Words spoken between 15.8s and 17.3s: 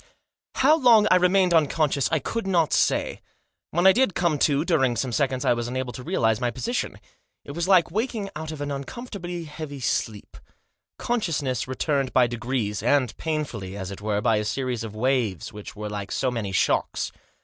like so many shocks.